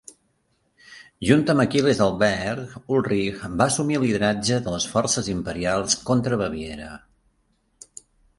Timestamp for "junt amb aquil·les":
1.31-2.01